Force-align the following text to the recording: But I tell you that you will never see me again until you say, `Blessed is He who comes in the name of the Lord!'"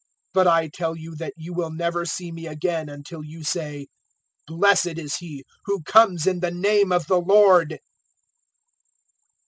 But 0.33 0.47
I 0.47 0.67
tell 0.67 0.95
you 0.97 1.15
that 1.17 1.35
you 1.37 1.53
will 1.53 1.69
never 1.69 2.07
see 2.07 2.31
me 2.31 2.47
again 2.47 2.89
until 2.89 3.23
you 3.23 3.43
say, 3.43 3.85
`Blessed 4.49 4.97
is 4.97 5.17
He 5.17 5.45
who 5.65 5.83
comes 5.83 6.25
in 6.25 6.39
the 6.39 6.49
name 6.49 6.91
of 6.91 7.05
the 7.05 7.21
Lord!'" 7.21 7.79